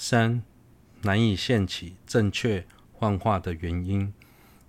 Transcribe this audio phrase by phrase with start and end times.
[0.00, 0.44] 三、
[1.02, 4.14] 难以现起正确幻化的原因，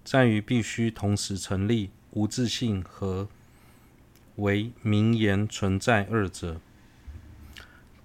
[0.04, 3.30] 在于必须同时成立无自性和
[4.38, 6.60] 唯名言存在二者。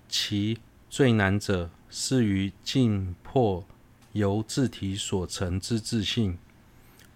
[0.07, 0.59] 其
[0.91, 3.65] 最难者，是于尽破
[4.13, 6.37] 由自体所成之自性，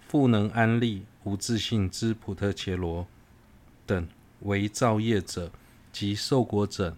[0.09, 3.07] 复能安立无自性之普特伽罗
[3.85, 4.09] 等
[4.41, 5.53] 为造业者
[5.93, 6.97] 及受果者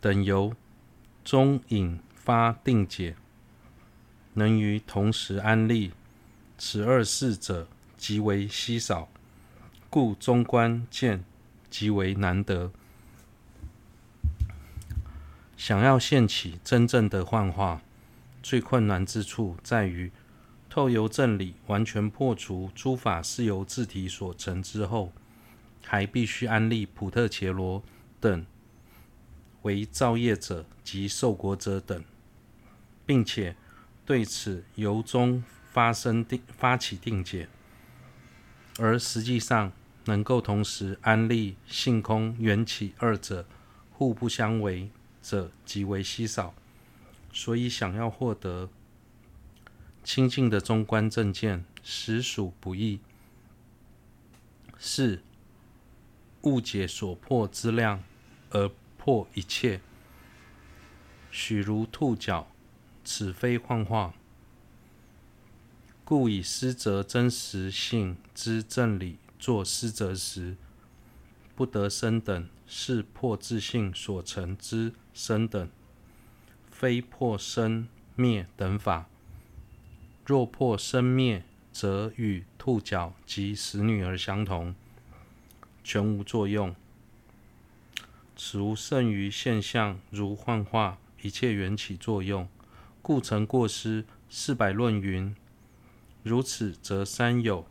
[0.00, 0.54] 等由。
[1.24, 3.14] 中引发定解，
[4.34, 5.92] 能于同时安立
[6.58, 9.08] 此二事者极为稀少，
[9.88, 11.24] 故中观见
[11.70, 12.72] 极为难得。
[15.56, 17.82] 想要现起真正的幻化，
[18.42, 20.10] 最困难之处在于
[20.68, 25.12] 透由正理完全破除诸法是由自体所成之后，
[25.84, 27.82] 还必须安立普特伽罗
[28.18, 28.44] 等。
[29.62, 32.04] 为造业者及受果者等，
[33.06, 33.56] 并且
[34.04, 37.48] 对此由衷发生定发起定解，
[38.78, 39.72] 而实际上
[40.04, 43.46] 能够同时安立性空缘起二者
[43.92, 44.90] 互不相违
[45.22, 46.54] 者极为稀少，
[47.32, 48.68] 所以想要获得
[50.02, 53.00] 清净的中观正见，实属不易。
[54.78, 55.22] 四
[56.42, 58.02] 误解所破之量
[58.50, 58.70] 而。
[59.04, 59.80] 破一切，
[61.32, 62.46] 许如兔角，
[63.02, 64.14] 此非幻化，
[66.04, 70.56] 故以思择真实性之正理作思择时，
[71.56, 75.68] 不得生等，是破自性所成之生等，
[76.70, 79.08] 非破生灭等法。
[80.24, 81.42] 若破生灭，
[81.72, 84.76] 则与兔角及死女儿相同，
[85.82, 86.72] 全无作用。
[88.44, 92.48] 此无胜于现象如幻化一切缘起作用，
[93.00, 94.04] 故曾过失。
[94.28, 95.36] 四百论云：
[96.24, 97.64] 如此则三有，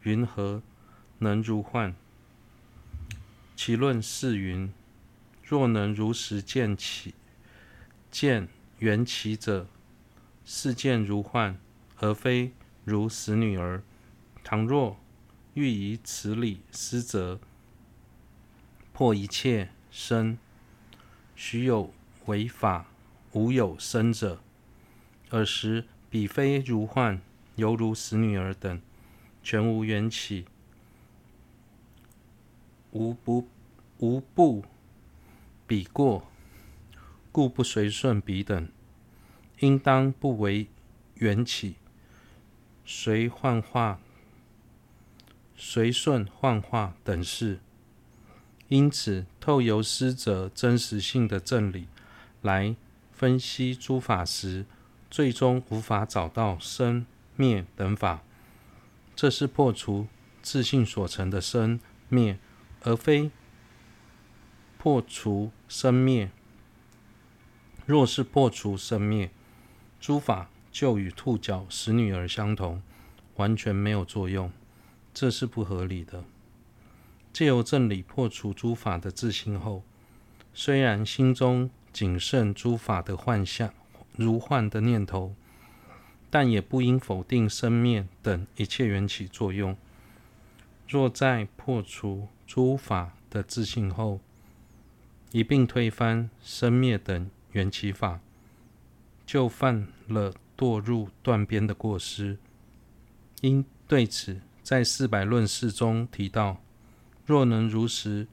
[0.00, 0.62] 云何
[1.18, 1.94] 能如幻？
[3.54, 4.72] 其论是云：
[5.44, 7.14] 若能如实见起
[8.10, 8.48] 见
[8.78, 9.68] 缘起者，
[10.46, 11.60] 是见如幻，
[11.98, 13.82] 而非如死女儿。
[14.42, 14.96] 倘若
[15.52, 17.38] 欲以此理思择。
[18.96, 20.38] 破一切生，
[21.34, 21.92] 须有
[22.24, 22.86] 为法，
[23.32, 24.40] 无有生者。
[25.28, 27.20] 尔时彼非如幻，
[27.56, 28.80] 犹如死女儿等，
[29.42, 30.46] 全无缘起，
[32.92, 33.46] 无不
[33.98, 34.64] 无不
[35.66, 36.26] 彼过，
[37.30, 38.66] 故不随顺彼等。
[39.58, 40.68] 应当不为
[41.16, 41.76] 缘起，
[42.86, 44.00] 随幻化，
[45.54, 47.60] 随顺幻化等事。
[48.68, 51.86] 因此，透由思择真实性的正理
[52.42, 52.74] 来
[53.12, 54.66] 分析诸法时，
[55.10, 57.06] 最终无法找到生
[57.36, 58.22] 灭等法。
[59.14, 60.08] 这是破除
[60.42, 61.78] 自信所成的生
[62.08, 62.38] 灭，
[62.82, 63.30] 而非
[64.76, 66.30] 破除生灭。
[67.86, 69.30] 若是破除生灭，
[70.00, 72.82] 诸法就与兔角使女儿相同，
[73.36, 74.50] 完全没有作用。
[75.14, 76.24] 这是不合理的。
[77.36, 79.82] 借由正理破除诸法的自性后，
[80.54, 83.74] 虽然心中仅剩诸法的幻象
[84.14, 85.34] 如幻的念头，
[86.30, 89.76] 但也不应否定生灭等一切缘起作用。
[90.88, 94.18] 若在破除诸法的自性后，
[95.30, 98.18] 一并推翻生灭等缘起法，
[99.26, 102.38] 就犯了堕入断边的过失。
[103.42, 106.62] 因对此，在四百论释中提到。
[107.26, 108.28] 若能如实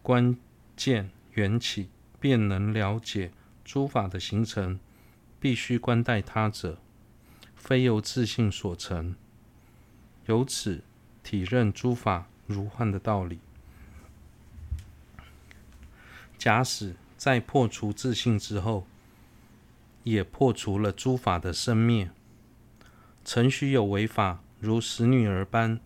[0.00, 0.36] 观
[0.76, 1.88] 见缘起，
[2.20, 3.32] 便能了解
[3.64, 4.78] 诸法的形成，
[5.40, 6.78] 必须观待他者，
[7.56, 9.16] 非由自性所成，
[10.26, 10.84] 由此
[11.24, 13.40] 体认诸法如幻的道理。
[16.38, 18.86] 假使在破除自性之后，
[20.04, 22.12] 也破除了诸法的生灭，
[23.24, 25.80] 曾许有为法，如使女儿般，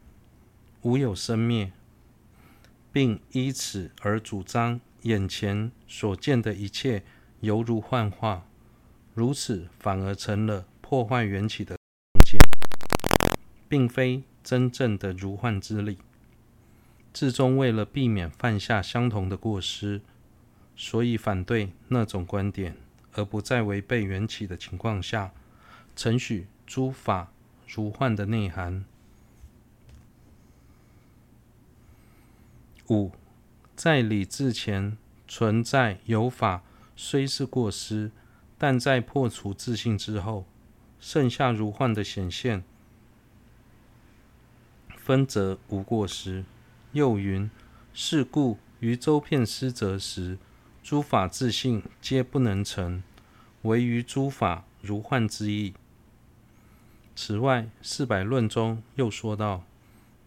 [0.83, 1.73] 无有生灭。
[2.93, 7.03] 并依此而主张眼前所见的一切
[7.41, 8.47] 犹如幻化，
[9.15, 11.77] 如此反而成了破坏缘起的
[12.13, 12.41] 空间，
[13.69, 15.99] 并非真正的如幻之力。
[17.13, 20.01] 至终为了避免犯下相同的过失，
[20.77, 22.77] 所以反对那种观点，
[23.13, 25.33] 而不在违背缘起的情况下，
[25.97, 27.33] 承许诸法
[27.67, 28.85] 如幻的内涵。
[32.91, 33.13] 五，
[33.77, 34.97] 在理智前
[35.27, 36.63] 存在有法
[36.97, 38.11] 虽是过失，
[38.57, 40.47] 但在破除自信之后，
[40.99, 42.65] 剩下如幻的显现，
[44.97, 46.45] 分则无过失。
[46.93, 47.51] 又云：
[47.93, 50.39] 是故于周遍失则时，
[50.83, 53.03] 诸法自信皆不能成，
[53.63, 55.75] 唯于诸法如幻之意。
[57.15, 59.65] 此外，四百论中又说道：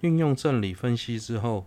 [0.02, 1.66] 运用正理分析之后，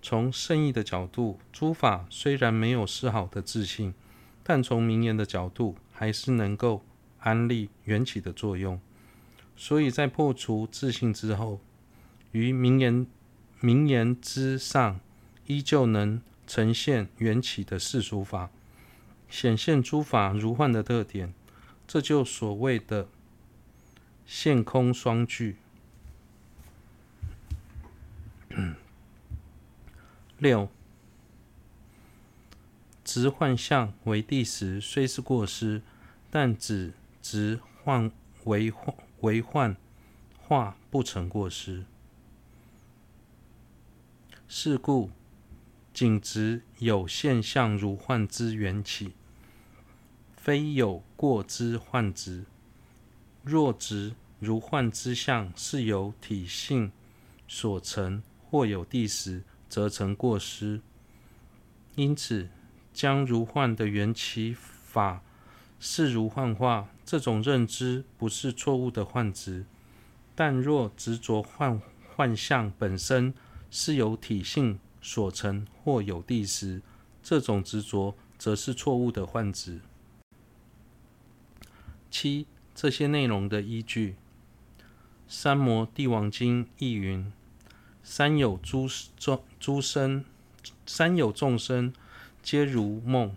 [0.00, 3.94] 从圣意的角度，诸法虽然没有丝毫的自信，
[4.42, 6.84] 但从名言的角度，还是能够
[7.20, 8.80] 安立缘起的作用。
[9.56, 11.60] 所以在破除自信之后，
[12.32, 13.06] 于名言
[13.60, 15.00] 名言之上，
[15.46, 18.50] 依旧能呈现缘起的世俗法，
[19.28, 21.34] 显现诸法如幻的特点。
[21.86, 23.08] 这就所谓的。
[24.28, 25.56] 现空双具。
[30.38, 30.68] 六，
[33.02, 35.80] 执幻相为谛时，虽是过失，
[36.30, 36.92] 但只
[37.22, 38.10] 执幻
[38.44, 38.72] 为
[39.20, 39.74] 为幻
[40.38, 41.84] 化，不成过失。
[44.46, 45.10] 是故，
[45.94, 49.12] 仅执有现象如幻之缘起，
[50.36, 52.44] 非有过之幻执。
[53.42, 56.92] 若执如幻之相是由体性
[57.48, 60.80] 所成，或有谛时，则成过失。
[61.94, 62.48] 因此，
[62.92, 65.22] 将如幻的缘起法
[65.78, 69.64] 视如幻化，这种认知不是错误的幻执。
[70.34, 71.80] 但若执着幻
[72.14, 73.32] 幻相本身
[73.70, 76.82] 是由体性所成，或有地时，
[77.22, 79.80] 这种执着则是错误的幻执。
[82.10, 82.46] 七。
[82.78, 84.16] 这些内容的依据，
[85.26, 87.32] 《三摩地王经》译云
[88.08, 90.24] ：“三有诸众诸生，
[90.86, 91.92] 三有众生，
[92.40, 93.34] 皆如梦。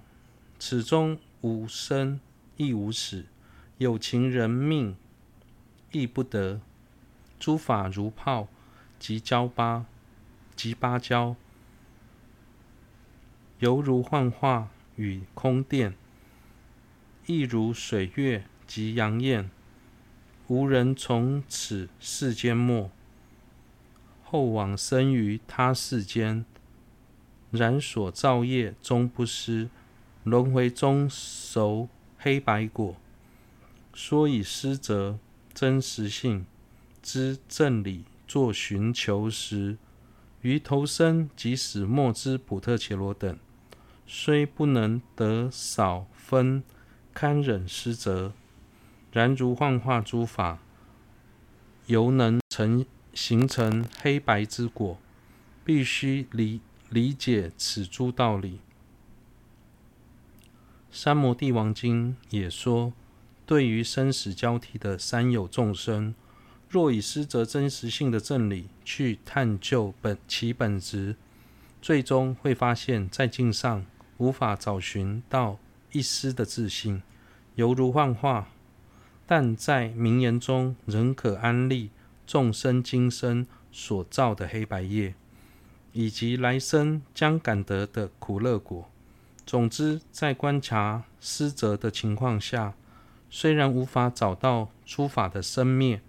[0.59, 2.19] 此中无生
[2.55, 3.25] 亦无死，
[3.79, 4.95] 有情人命
[5.91, 6.61] 亦不得。
[7.39, 8.47] 诸法如泡，
[8.99, 9.87] 即胶巴，
[10.55, 11.35] 即芭蕉，
[13.57, 15.95] 犹如幻化与空电，
[17.25, 19.49] 亦如水月。”及阳焰，
[20.45, 22.91] 无人从此世间没，
[24.29, 26.45] 后往生于他世间。
[27.49, 29.69] 然所造业终不失，
[30.23, 31.89] 轮回中熟
[32.19, 32.95] 黑白果。
[33.91, 35.17] 说以失则
[35.51, 36.45] 真实性
[37.01, 39.77] 之正理作寻求时，
[40.41, 43.35] 于投生即使末之普特伽罗等，
[44.05, 46.63] 虽不能得少分
[47.15, 48.33] 堪忍失则。
[49.11, 50.59] 然如幻化诸法，
[51.87, 54.97] 犹能成形成黑白之果，
[55.63, 58.53] 必须理理解此诸道理。
[60.91, 62.93] 《三摩地王经》也说，
[63.45, 66.15] 对于生死交替的三有众生，
[66.67, 71.15] 若以失则真实性的正理去探究本其本质，
[71.81, 73.85] 最终会发现，在经上
[74.17, 75.59] 无法找寻到
[75.91, 77.01] 一丝的自性，
[77.55, 78.49] 犹如幻化。
[79.25, 81.91] 但在名言中仍可安立
[82.29, 85.15] 众生今生所造的黑白业，
[85.93, 88.87] 以及来生将感得的苦乐果。
[89.47, 92.75] 总之，在观察失责的情况下，
[93.31, 96.01] 虽然无法找到诸法的生灭，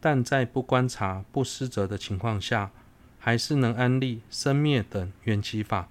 [0.00, 2.70] 但在不观察不失责的情况下，
[3.18, 5.88] 还是能安立生灭等缘起法，